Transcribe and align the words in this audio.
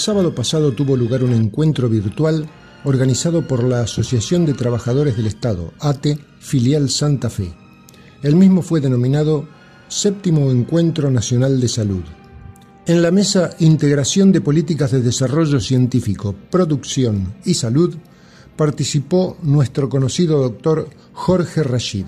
sábado 0.00 0.34
pasado 0.34 0.72
tuvo 0.72 0.96
lugar 0.96 1.22
un 1.22 1.34
encuentro 1.34 1.88
virtual 1.88 2.48
organizado 2.84 3.46
por 3.46 3.62
la 3.62 3.82
Asociación 3.82 4.46
de 4.46 4.54
Trabajadores 4.54 5.16
del 5.16 5.26
Estado, 5.26 5.74
ATE, 5.78 6.18
filial 6.38 6.88
Santa 6.88 7.28
Fe. 7.28 7.52
El 8.22 8.34
mismo 8.34 8.62
fue 8.62 8.80
denominado 8.80 9.46
Séptimo 9.88 10.50
Encuentro 10.50 11.10
Nacional 11.10 11.60
de 11.60 11.68
Salud. 11.68 12.02
En 12.86 13.02
la 13.02 13.10
mesa 13.10 13.50
Integración 13.58 14.32
de 14.32 14.40
Políticas 14.40 14.90
de 14.90 15.02
Desarrollo 15.02 15.60
Científico, 15.60 16.34
Producción 16.50 17.34
y 17.44 17.54
Salud 17.54 17.94
participó 18.56 19.36
nuestro 19.42 19.90
conocido 19.90 20.40
doctor 20.40 20.88
Jorge 21.12 21.62
Rashid, 21.62 22.06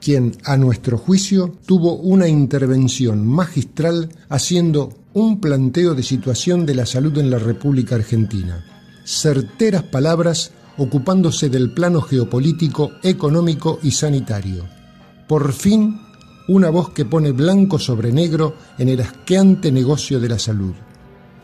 quien, 0.00 0.36
a 0.44 0.56
nuestro 0.56 0.98
juicio, 0.98 1.56
tuvo 1.66 1.94
una 1.94 2.28
intervención 2.28 3.26
magistral 3.26 4.08
haciendo 4.28 4.94
un 5.12 5.40
planteo 5.40 5.94
de 5.94 6.02
situación 6.02 6.66
de 6.66 6.74
la 6.74 6.86
salud 6.86 7.16
en 7.18 7.30
la 7.30 7.38
República 7.38 7.96
Argentina. 7.96 8.64
Certeras 9.04 9.82
palabras 9.84 10.52
ocupándose 10.78 11.48
del 11.48 11.72
plano 11.74 12.00
geopolítico, 12.00 12.92
económico 13.02 13.78
y 13.82 13.90
sanitario. 13.90 14.68
Por 15.28 15.52
fin, 15.52 16.00
una 16.48 16.70
voz 16.70 16.90
que 16.90 17.04
pone 17.04 17.32
blanco 17.32 17.78
sobre 17.78 18.12
negro 18.12 18.56
en 18.78 18.88
el 18.88 19.00
asqueante 19.00 19.70
negocio 19.70 20.18
de 20.18 20.28
la 20.28 20.38
salud. 20.38 20.74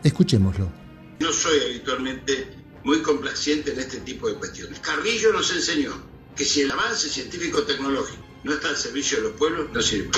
Escuchémoslo. 0.03 0.71
No 1.19 1.31
soy 1.31 1.59
habitualmente 1.69 2.55
muy 2.83 3.01
complaciente 3.01 3.73
en 3.73 3.79
este 3.79 3.99
tipo 3.99 4.27
de 4.27 4.35
cuestiones. 4.35 4.79
Carrillo 4.79 5.33
nos 5.33 5.53
enseñó 5.53 5.91
que 6.35 6.45
si 6.45 6.61
el 6.61 6.71
avance 6.71 7.09
científico-tecnológico 7.09 8.26
no 8.47 8.53
está 8.53 8.69
al 8.69 8.77
servicio 8.77 9.17
de 9.17 9.23
los 9.23 9.33
pueblos, 9.33 9.67
no 9.73 9.81
sirve. 9.81 10.09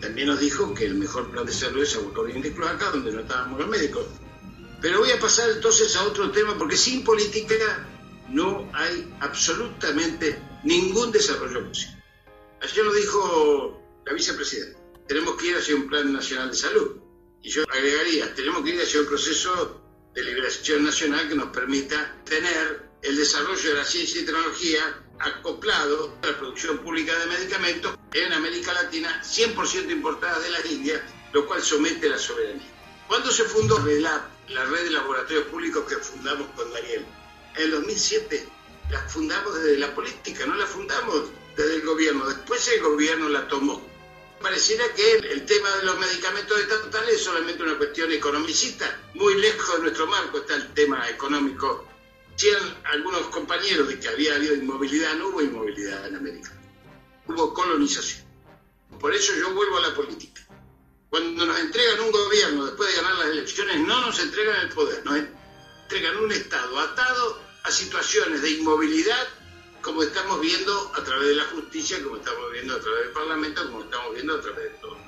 También 0.00 0.28
nos 0.28 0.38
dijo 0.38 0.72
que 0.74 0.86
el 0.86 0.94
mejor 0.94 1.30
plan 1.30 1.44
de 1.44 1.52
salud 1.52 1.82
es 1.82 1.96
Aguacorín 1.96 2.40
de 2.40 2.52
Cloaca, 2.54 2.90
donde 2.90 3.10
no 3.10 3.20
estábamos 3.20 3.58
los 3.58 3.68
médicos. 3.68 4.06
Pero 4.80 5.00
voy 5.00 5.10
a 5.10 5.18
pasar 5.18 5.50
entonces 5.50 5.96
a 5.96 6.04
otro 6.04 6.30
tema, 6.30 6.56
porque 6.56 6.76
sin 6.76 7.02
política 7.02 7.88
no 8.28 8.70
hay 8.72 9.12
absolutamente 9.20 10.40
ningún 10.62 11.10
desarrollo 11.10 11.66
posible. 11.66 12.02
Ayer 12.62 12.84
lo 12.84 12.94
dijo 12.94 13.82
la 14.06 14.12
vicepresidenta, 14.12 14.78
tenemos 15.08 15.34
que 15.34 15.48
ir 15.48 15.56
hacia 15.56 15.74
un 15.74 15.88
plan 15.88 16.12
nacional 16.12 16.50
de 16.50 16.56
salud. 16.56 16.96
Y 17.42 17.50
yo 17.50 17.64
agregaría, 17.68 18.34
tenemos 18.34 18.62
que 18.62 18.70
ir 18.70 18.80
hacia 18.80 19.00
un 19.00 19.06
proceso 19.06 19.82
de 20.14 20.22
liberación 20.22 20.84
nacional 20.84 21.28
que 21.28 21.34
nos 21.34 21.48
permita 21.48 22.22
tener 22.24 22.88
el 23.02 23.16
desarrollo 23.16 23.70
de 23.70 23.76
la 23.76 23.84
ciencia 23.84 24.20
y 24.20 24.24
tecnología 24.24 25.03
acoplado 25.20 26.16
a 26.22 26.26
la 26.26 26.38
producción 26.38 26.78
pública 26.78 27.16
de 27.18 27.26
medicamentos 27.26 27.96
en 28.12 28.32
América 28.32 28.72
Latina, 28.72 29.22
100% 29.22 29.90
importada 29.90 30.38
de 30.40 30.50
las 30.50 30.64
Indias, 30.66 31.02
lo 31.32 31.46
cual 31.46 31.62
somete 31.62 32.08
la 32.08 32.18
soberanía. 32.18 32.70
¿Cuándo 33.08 33.30
se 33.30 33.44
fundó 33.44 33.78
la, 33.78 34.28
la 34.48 34.64
red 34.66 34.84
de 34.84 34.90
laboratorios 34.90 35.44
públicos 35.44 35.84
que 35.88 35.96
fundamos 35.96 36.48
con 36.56 36.72
Daniel? 36.72 37.04
En 37.56 37.62
el 37.62 37.70
2007. 37.72 38.48
La 38.90 39.00
fundamos 39.08 39.54
desde 39.54 39.78
la 39.78 39.94
política, 39.94 40.44
no 40.46 40.54
la 40.56 40.66
fundamos 40.66 41.24
desde 41.56 41.76
el 41.76 41.82
gobierno. 41.82 42.26
Después 42.26 42.68
el 42.68 42.82
gobierno 42.82 43.28
la 43.28 43.48
tomó. 43.48 43.82
Pareciera 44.42 44.84
que 44.94 45.14
el, 45.14 45.46
tema 45.46 45.70
de 45.76 45.84
los 45.84 45.98
medicamentos 45.98 46.60
estatales 46.60 47.14
es 47.14 47.24
solamente 47.24 47.62
una 47.62 47.78
cuestión 47.78 48.12
economicista. 48.12 49.00
Muy 49.14 49.36
lejos 49.36 49.76
de 49.76 49.82
nuestro 49.84 50.06
marco 50.06 50.38
está 50.38 50.56
el 50.56 50.74
tema 50.74 51.08
económico 51.08 51.86
decían 52.34 52.82
algunos 52.84 53.22
compañeros 53.28 53.88
de 53.88 53.98
que 53.98 54.08
había 54.08 54.34
habido 54.34 54.54
inmovilidad, 54.54 55.14
no 55.14 55.28
hubo 55.28 55.42
inmovilidad 55.42 56.06
en 56.06 56.16
América, 56.16 56.52
hubo 57.26 57.54
colonización. 57.54 58.24
Por 59.00 59.14
eso 59.14 59.34
yo 59.36 59.54
vuelvo 59.54 59.78
a 59.78 59.88
la 59.88 59.94
política. 59.94 60.42
Cuando 61.10 61.46
nos 61.46 61.58
entregan 61.58 62.00
un 62.00 62.10
gobierno 62.10 62.66
después 62.66 62.90
de 62.90 63.00
ganar 63.00 63.14
las 63.18 63.28
elecciones, 63.28 63.78
no 63.80 64.00
nos 64.00 64.18
entregan 64.18 64.60
el 64.62 64.68
poder, 64.70 65.04
nos 65.04 65.20
entregan 65.82 66.16
un 66.16 66.32
Estado 66.32 66.78
atado 66.80 67.40
a 67.62 67.70
situaciones 67.70 68.42
de 68.42 68.50
inmovilidad, 68.50 69.28
como 69.80 70.02
estamos 70.02 70.40
viendo 70.40 70.92
a 70.94 71.04
través 71.04 71.28
de 71.28 71.34
la 71.36 71.44
justicia, 71.44 72.02
como 72.02 72.16
estamos 72.16 72.50
viendo 72.52 72.74
a 72.74 72.80
través 72.80 73.04
del 73.04 73.12
Parlamento, 73.12 73.64
como 73.66 73.84
estamos 73.84 74.14
viendo 74.14 74.34
a 74.34 74.40
través 74.40 74.72
de 74.72 74.78
todo. 74.78 74.98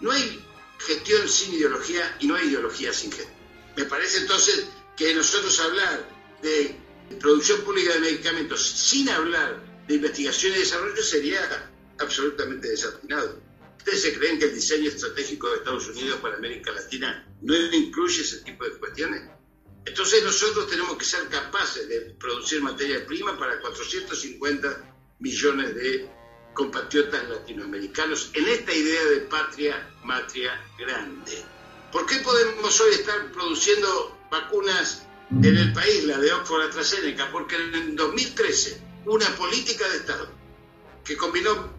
No 0.00 0.10
hay 0.10 0.44
gestión 0.78 1.28
sin 1.28 1.54
ideología 1.54 2.16
y 2.20 2.26
no 2.26 2.36
hay 2.36 2.48
ideología 2.48 2.92
sin 2.92 3.12
gestión. 3.12 3.36
Me 3.76 3.84
parece 3.84 4.18
entonces 4.18 4.68
que 4.96 5.14
nosotros 5.14 5.58
hablar 5.60 6.11
de 6.42 6.76
producción 7.20 7.60
pública 7.62 7.94
de 7.94 8.00
medicamentos 8.00 8.66
sin 8.66 9.08
hablar 9.08 9.62
de 9.86 9.94
investigación 9.94 10.52
y 10.54 10.58
desarrollo 10.58 11.02
sería 11.02 11.70
absolutamente 11.98 12.68
desatinado. 12.68 13.40
¿Ustedes 13.78 14.02
se 14.02 14.18
creen 14.18 14.38
que 14.38 14.46
el 14.46 14.54
diseño 14.54 14.88
estratégico 14.88 15.50
de 15.50 15.56
Estados 15.56 15.88
Unidos 15.88 16.20
para 16.20 16.36
América 16.36 16.70
Latina 16.72 17.26
no 17.40 17.54
incluye 17.54 18.22
ese 18.22 18.38
tipo 18.38 18.64
de 18.64 18.78
cuestiones? 18.78 19.22
Entonces 19.84 20.22
nosotros 20.22 20.68
tenemos 20.68 20.96
que 20.96 21.04
ser 21.04 21.28
capaces 21.28 21.88
de 21.88 22.00
producir 22.20 22.62
materia 22.62 23.04
prima 23.06 23.36
para 23.36 23.60
450 23.60 24.94
millones 25.18 25.74
de 25.74 26.08
compatriotas 26.54 27.28
latinoamericanos 27.28 28.30
en 28.34 28.46
esta 28.46 28.72
idea 28.72 29.04
de 29.06 29.20
patria, 29.22 29.90
matria 30.04 30.60
grande. 30.78 31.44
¿Por 31.90 32.06
qué 32.06 32.16
podemos 32.18 32.80
hoy 32.80 32.94
estar 32.94 33.32
produciendo 33.32 34.18
vacunas 34.30 35.06
en 35.40 35.56
el 35.56 35.72
país, 35.72 36.04
la 36.04 36.18
de 36.18 36.32
Oxford 36.32 36.68
AstraZeneca, 36.68 37.30
porque 37.32 37.56
en 37.56 37.96
2013 37.96 38.82
una 39.06 39.26
política 39.36 39.88
de 39.88 39.96
Estado 39.96 40.28
que 41.04 41.16
combinó 41.16 41.72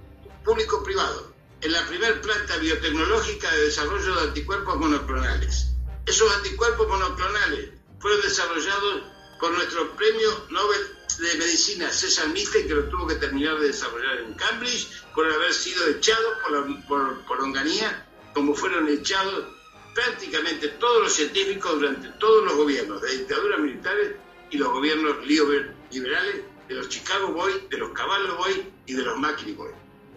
público-privado 0.44 1.34
en 1.62 1.72
la 1.72 1.86
primera 1.88 2.19
planta 2.19 2.58
biotecnológica 2.58 3.50
de 3.52 3.66
desarrollo 3.66 4.16
de 4.16 4.28
anticuerpos 4.28 4.75
monoclonales. 4.78 5.68
Esos 6.06 6.36
anticuerpos 6.36 6.88
monoclonales 6.88 7.69
fueron 8.00 8.22
desarrollados 8.22 9.03
por 9.40 9.52
nuestro 9.52 9.96
premio 9.96 10.30
Nobel 10.50 10.81
de 11.19 11.38
Medicina 11.38 11.90
César 11.90 12.28
Mitre, 12.30 12.66
que 12.66 12.74
lo 12.74 12.90
tuvo 12.90 13.08
que 13.08 13.16
terminar 13.16 13.58
de 13.59 13.68
desarrollar 13.68 14.18
en 14.18 14.34
Cambridge 14.34 14.90
por 15.13 15.31
haber 15.31 15.53
sido 15.53 15.88
echado 15.88 16.28
por, 16.44 16.88
por, 16.88 17.25
por 17.25 17.42
Onganía, 17.42 18.08
como 18.34 18.56
fueron 18.56 18.90
echados 18.90 19.46
prácticamente 19.94 20.70
todos 20.70 21.04
los 21.04 21.14
científicos 21.14 21.74
durante 21.74 22.09
todos 22.20 22.44
los 22.44 22.56
gobiernos, 22.56 23.02
de 23.02 23.18
dictaduras 23.18 23.59
militares 23.59 24.16
y 24.50 24.58
los 24.58 24.70
gobiernos 24.70 25.26
liberales, 25.26 26.44
de 26.68 26.76
los 26.76 26.90
Chicago 26.90 27.28
Boys, 27.30 27.70
de 27.70 27.78
los 27.78 27.92
Caballo 27.92 28.38
Boys 28.38 28.59
y 28.86 28.94
de 28.94 29.04
los 29.04 29.18
Macri 29.18 29.54
Boys. 29.54 29.76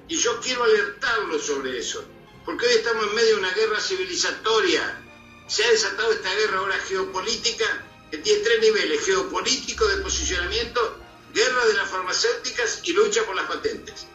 Y 0.09 0.17
yo 0.17 0.41
quiero 0.41 0.63
alertarlos 0.63 1.43
sobre 1.43 1.79
eso, 1.79 2.05
porque 2.45 2.67
hoy 2.67 2.75
estamos 2.75 3.07
en 3.09 3.15
medio 3.15 3.35
de 3.35 3.41
una 3.41 3.51
guerra 3.53 3.81
civilizatoria. 3.81 5.03
Se 5.49 5.65
ha 5.65 5.71
desatado 5.71 6.13
esta 6.13 6.33
guerra 6.35 6.59
ahora 6.59 6.77
geopolítica 6.79 7.85
que 8.11 8.19
tiene 8.19 8.41
tres 8.41 8.61
niveles, 8.61 9.05
geopolítico 9.05 9.87
de 9.89 9.97
posicionamiento, 9.99 10.99
guerra 11.35 11.67
de 11.67 11.75
las 11.75 11.91
farmacéuticas 11.91 12.81
y 12.85 12.93
lucha 12.93 13.25
por 13.25 13.35
las 13.35 13.47
patentes. 13.47 14.07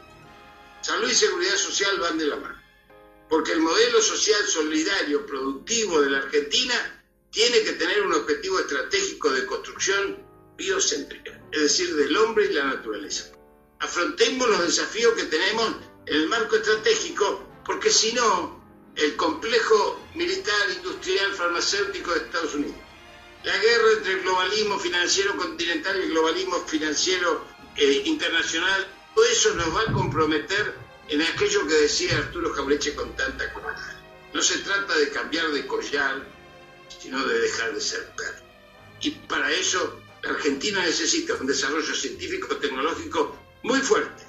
Salud 0.81 1.09
y 1.09 1.13
seguridad 1.13 1.55
social 1.57 1.99
van 1.99 2.17
de 2.17 2.25
la 2.25 2.37
mano 2.37 2.60
porque 3.31 3.53
el 3.53 3.61
modelo 3.61 4.01
social 4.01 4.45
solidario 4.45 5.25
productivo 5.25 6.01
de 6.01 6.09
la 6.09 6.17
Argentina 6.17 7.01
tiene 7.31 7.61
que 7.61 7.71
tener 7.71 8.01
un 8.05 8.13
objetivo 8.13 8.59
estratégico 8.59 9.31
de 9.31 9.45
construcción 9.45 10.21
biocéntrica, 10.57 11.41
es 11.53 11.61
decir, 11.61 11.95
del 11.95 12.17
hombre 12.17 12.47
y 12.47 12.53
la 12.53 12.65
naturaleza. 12.65 13.31
Afrontemos 13.79 14.49
los 14.49 14.65
desafíos 14.65 15.13
que 15.13 15.23
tenemos 15.23 15.77
en 16.07 16.15
el 16.15 16.27
marco 16.27 16.57
estratégico, 16.57 17.47
porque 17.63 17.89
si 17.89 18.11
no, 18.11 18.61
el 18.97 19.15
complejo 19.15 20.05
militar, 20.13 20.69
industrial, 20.75 21.33
farmacéutico 21.33 22.11
de 22.11 22.17
Estados 22.17 22.53
Unidos, 22.55 22.75
la 23.45 23.57
guerra 23.57 23.91
entre 23.93 24.11
el 24.11 24.21
globalismo 24.23 24.77
financiero 24.77 25.37
continental 25.37 25.97
y 25.97 26.03
el 26.03 26.09
globalismo 26.09 26.57
financiero 26.67 27.45
eh, 27.77 28.01
internacional, 28.03 28.85
todo 29.15 29.23
eso 29.23 29.53
nos 29.53 29.73
va 29.73 29.83
a 29.83 29.93
comprometer 29.93 30.90
en 31.11 31.21
aquello 31.21 31.67
que 31.67 31.73
decía 31.73 32.17
Arturo 32.17 32.53
Jaureche 32.53 32.95
con 32.95 33.13
tanta 33.17 33.51
claridad. 33.51 33.99
No 34.33 34.41
se 34.41 34.59
trata 34.59 34.97
de 34.97 35.09
cambiar 35.09 35.51
de 35.51 35.67
collar, 35.67 36.25
sino 36.87 37.25
de 37.27 37.37
dejar 37.37 37.73
de 37.73 37.81
ser 37.81 38.09
perro. 38.15 38.39
Y 39.01 39.11
para 39.11 39.51
eso 39.51 39.99
la 40.23 40.29
Argentina 40.29 40.81
necesita 40.85 41.33
un 41.35 41.47
desarrollo 41.47 41.93
científico-tecnológico 41.93 43.37
muy 43.63 43.79
fuerte, 43.79 44.23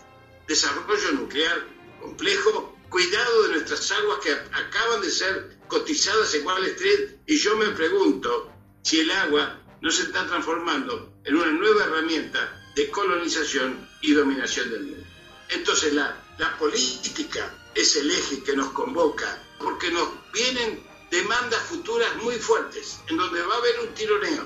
desarrollo 0.48 1.12
nuclear 1.12 1.64
complejo, 2.00 2.76
cuidado 2.88 3.42
de 3.44 3.48
nuestras 3.50 3.92
aguas 3.92 4.18
que 4.18 4.32
acaban 4.32 5.02
de 5.02 5.10
ser 5.10 5.58
cotizadas 5.68 6.34
en 6.34 6.44
Wall 6.44 6.66
Street 6.66 7.10
y 7.26 7.38
yo 7.38 7.56
me 7.56 7.68
pregunto 7.68 8.50
si 8.82 8.98
el 9.00 9.10
agua 9.12 9.60
no 9.80 9.90
se 9.92 10.02
está 10.02 10.26
transformando 10.26 11.14
en 11.24 11.36
una 11.36 11.52
nueva 11.52 11.84
herramienta 11.84 12.60
de 12.74 12.90
colonización 12.90 13.88
y 14.00 14.14
dominación 14.14 14.68
del 14.70 14.82
mundo. 14.82 15.06
Entonces 15.48 15.92
la 15.92 16.21
la 16.42 16.58
política 16.58 17.54
es 17.72 17.94
el 17.94 18.10
eje 18.10 18.42
que 18.42 18.56
nos 18.56 18.72
convoca, 18.72 19.40
porque 19.60 19.92
nos 19.92 20.08
vienen 20.32 20.84
demandas 21.08 21.62
futuras 21.66 22.16
muy 22.16 22.34
fuertes, 22.34 22.98
en 23.08 23.16
donde 23.16 23.40
va 23.42 23.54
a 23.54 23.58
haber 23.58 23.78
un 23.78 23.94
tironeo, 23.94 24.44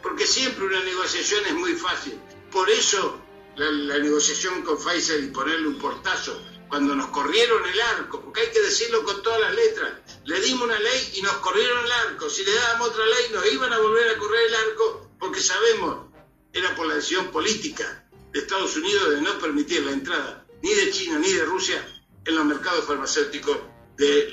porque 0.00 0.28
siempre 0.28 0.64
una 0.64 0.78
negociación 0.84 1.44
es 1.46 1.54
muy 1.54 1.72
fácil. 1.74 2.20
Por 2.52 2.70
eso 2.70 3.18
la, 3.56 3.98
negociación 3.98 4.62
con 4.62 4.78
Pfizer 4.78 5.24
y 5.24 5.32
ponerle 5.32 5.66
un 5.66 5.78
portazo, 5.80 6.40
cuando 6.68 6.94
nos 6.94 7.08
corrieron 7.08 7.66
el 7.66 7.80
arco, 7.80 8.20
porque 8.20 8.42
hay 8.42 8.50
que 8.52 8.60
decirlo 8.60 9.02
con 9.02 9.20
todas 9.24 9.40
las 9.40 9.56
letras, 9.56 9.92
le 10.26 10.40
dimos 10.40 10.62
una 10.62 10.78
ley 10.78 11.14
y 11.16 11.22
nos 11.22 11.34
corrieron 11.38 11.84
el 11.84 11.92
arco. 11.92 12.30
Si 12.30 12.44
le 12.44 12.54
dábamos 12.54 12.90
otra 12.90 13.06
ley, 13.06 13.30
nos 13.32 13.52
iban 13.52 13.72
a 13.72 13.78
volver 13.78 14.08
a 14.08 14.18
correr 14.18 14.46
el 14.46 14.54
arco 14.54 15.10
porque 15.18 15.40
sabemos, 15.40 16.06
era 16.52 16.76
por 16.76 16.86
la 16.86 16.94
decisión 16.94 17.32
política 17.32 18.06
de 18.32 18.38
Estados 18.38 18.76
Unidos 18.76 19.10
de 19.10 19.20
no 19.20 19.36
permitir 19.40 19.82
la 19.82 19.90
entrada 19.90 20.43
ni 20.64 20.72
de 20.74 20.90
China 20.90 21.18
ni 21.18 21.30
de 21.30 21.44
Rusia 21.44 21.86
en 22.24 22.34
los 22.34 22.44
mercados 22.46 22.86
farmacéuticos 22.86 23.58
de, 23.98 24.32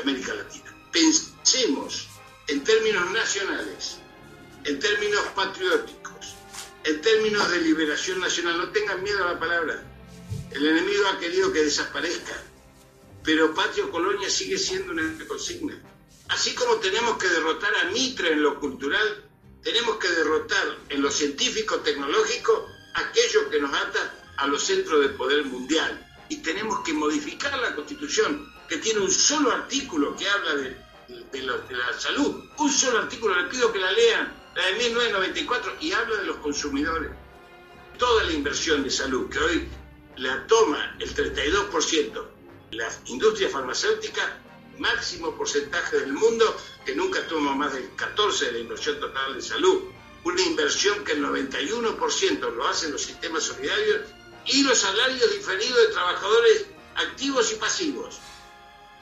América 0.00 0.32
Latina. 0.32 0.72
Pensemos 0.92 2.08
en 2.46 2.62
términos 2.62 3.10
nacionales, 3.10 3.98
en 4.62 4.78
términos 4.78 5.20
patrióticos, 5.34 6.36
en 6.84 7.00
términos 7.00 7.50
de 7.50 7.60
liberación 7.60 8.20
nacional. 8.20 8.56
No 8.56 8.68
tengan 8.68 9.02
miedo 9.02 9.24
a 9.24 9.32
la 9.32 9.40
palabra. 9.40 9.82
El 10.52 10.64
enemigo 10.64 11.08
ha 11.08 11.18
querido 11.18 11.52
que 11.52 11.64
desaparezca 11.64 12.40
pero 13.24 13.54
Patio 13.54 13.90
Colonia 13.90 14.28
sigue 14.28 14.58
siendo 14.58 14.92
una 14.92 15.02
consigna. 15.26 15.74
Así 16.28 16.54
como 16.54 16.76
tenemos 16.76 17.16
que 17.16 17.26
derrotar 17.26 17.74
a 17.74 17.90
Mitre 17.90 18.32
en 18.32 18.42
lo 18.42 18.60
cultural, 18.60 19.24
tenemos 19.62 19.96
que 19.96 20.08
derrotar 20.08 20.78
en 20.90 21.00
lo 21.00 21.10
científico 21.10 21.80
tecnológico 21.80 22.68
aquello 22.92 23.48
que 23.48 23.60
nos 23.60 23.72
ata 23.72 24.13
a 24.36 24.46
los 24.46 24.62
centros 24.62 25.00
de 25.00 25.08
poder 25.10 25.44
mundial. 25.44 26.00
Y 26.28 26.38
tenemos 26.38 26.80
que 26.80 26.92
modificar 26.92 27.58
la 27.58 27.74
Constitución, 27.74 28.52
que 28.68 28.78
tiene 28.78 29.00
un 29.00 29.10
solo 29.10 29.52
artículo 29.52 30.16
que 30.16 30.28
habla 30.28 30.54
de, 30.54 30.76
la 31.42 31.98
salud. 31.98 32.44
Un 32.58 32.70
solo 32.70 32.98
artículo, 32.98 33.34
le 33.40 33.48
pido 33.48 33.72
que 33.72 33.78
la 33.78 33.92
lean, 33.92 34.32
la 34.54 34.66
de 34.66 34.72
1994, 34.74 35.76
y 35.80 35.92
habla 35.92 36.16
de 36.16 36.24
los 36.24 36.36
consumidores. 36.36 37.10
Toda 37.98 38.24
la 38.24 38.32
inversión 38.32 38.82
de 38.82 38.90
salud, 38.90 39.28
que 39.28 39.38
hoy 39.38 39.68
la 40.16 40.46
toma 40.46 40.96
el 40.98 41.14
32%, 41.14 42.24
la 42.72 42.88
industria 43.06 43.48
farmacéutica, 43.48 44.40
máximo 44.78 45.36
porcentaje 45.36 46.00
del 46.00 46.12
mundo, 46.12 46.56
que 46.84 46.94
nunca 46.94 47.26
toma 47.26 47.54
más 47.54 47.74
del 47.74 47.94
14% 47.96 48.38
de 48.38 48.52
la 48.52 48.58
inversión 48.58 48.98
total 48.98 49.34
de 49.34 49.42
salud. 49.42 49.84
Una 50.24 50.40
inversión 50.40 51.04
que 51.04 51.12
el 51.12 51.22
91% 51.22 52.54
lo 52.54 52.66
hacen 52.66 52.92
los 52.92 53.02
sistemas 53.02 53.44
solidarios 53.44 54.00
y 54.46 54.62
los 54.62 54.78
salarios 54.78 55.32
diferidos 55.32 55.78
de 55.78 55.92
trabajadores 55.92 56.66
activos 56.96 57.52
y 57.52 57.56
pasivos. 57.56 58.18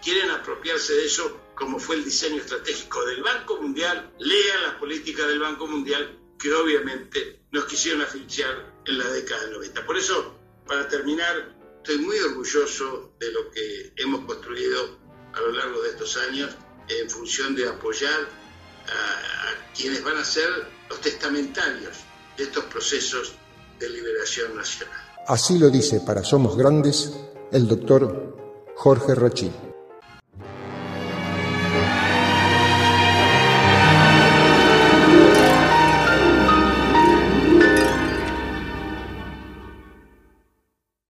Quieren 0.03 0.31
apropiarse 0.31 0.95
de 0.95 1.07
eso 1.07 1.41
como 1.55 1.79
fue 1.79 1.97
el 1.97 2.05
diseño 2.05 2.41
estratégico 2.41 3.05
del 3.05 3.23
Banco 3.23 3.61
Mundial, 3.61 4.13
lea 4.19 4.61
la 4.63 4.79
política 4.79 5.27
del 5.27 5.39
Banco 5.39 5.67
Mundial, 5.67 6.19
que 6.39 6.53
obviamente 6.53 7.41
nos 7.53 7.67
quisieron 7.67 8.03
asfixiar 8.03 8.75
en 8.85 8.99
la 8.99 9.09
década 9.11 9.43
del 9.43 9.53
90. 9.53 9.87
Por 9.87 9.97
eso, 9.97 10.35
para 10.67 10.89
terminar, 10.89 11.55
Estoy 11.83 11.99
muy 11.99 12.17
orgulloso 12.21 13.13
de 13.19 13.33
lo 13.33 13.51
que 13.51 13.93
hemos 13.97 14.25
construido 14.25 15.01
a 15.33 15.41
lo 15.41 15.51
largo 15.51 15.83
de 15.83 15.91
estos 15.91 16.17
años 16.17 16.53
en 16.87 17.11
función 17.11 17.57
de 17.57 17.69
apoyar 17.69 18.21
a, 18.87 19.75
quienes 19.75 20.05
van 20.05 20.17
a 20.17 20.25
ser 20.25 20.49
los 20.89 21.01
testamentarios 21.01 21.97
de 22.37 22.45
estos 22.45 22.67
procesos 22.67 23.33
de 23.81 23.91
liberación 23.91 24.55
nacional. 24.55 25.12
Así 25.27 25.59
lo 25.59 25.71
dice 25.71 26.01
para 26.01 26.25
Somos 26.25 26.57
Grandes 26.57 27.17
el 27.53 27.69
doctor 27.69 28.37
Jorge 28.75 29.15
Rachid. 29.15 29.72